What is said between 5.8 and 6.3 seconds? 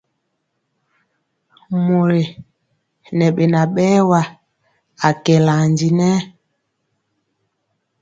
nɛ.